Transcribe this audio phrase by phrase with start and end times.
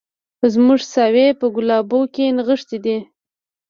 [0.53, 2.97] زموږ ساوي په ګلابو کي نغښتي دي